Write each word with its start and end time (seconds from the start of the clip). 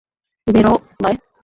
বেরও, 0.47 0.73
ভাই। 1.03 1.15